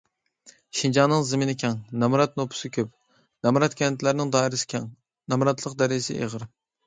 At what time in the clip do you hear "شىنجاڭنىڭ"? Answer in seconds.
0.77-1.19